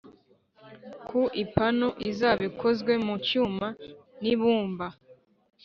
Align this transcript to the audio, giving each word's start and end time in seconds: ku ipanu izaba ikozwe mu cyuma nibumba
ku 1.07 1.21
ipanu 1.43 1.87
izaba 2.09 2.41
ikozwe 2.49 2.93
mu 3.05 3.15
cyuma 3.27 3.67
nibumba 4.21 4.87